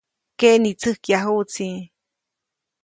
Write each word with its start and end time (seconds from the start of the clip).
Keʼnitsäjkyajuʼtsi. 0.39 1.67